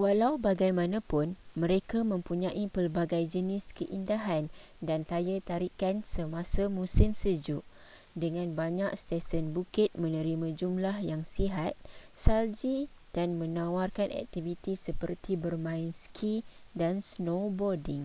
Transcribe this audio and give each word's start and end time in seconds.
walau 0.00 0.34
bagaimanapun 0.46 1.28
mereka 1.62 1.98
mempunyai 2.12 2.64
pelbagai 2.74 3.24
jenis 3.34 3.64
keindahan 3.78 4.44
dan 4.88 5.00
daya 5.10 5.36
tarikan 5.50 5.96
semasa 6.14 6.62
musim 6.78 7.10
sejuk 7.22 7.60
dengan 8.22 8.48
banyak 8.60 8.88
stesen 9.02 9.44
bukit 9.56 9.90
menerima 10.02 10.48
jumlah 10.60 10.96
yang 11.10 11.22
sihat 11.34 11.74
salji 12.24 12.76
dan 13.16 13.28
menawarkan 13.40 14.10
aktiviti 14.22 14.72
seperti 14.86 15.32
bermain 15.44 15.90
ski 16.02 16.32
dan 16.80 16.94
snowboarding 17.10 18.04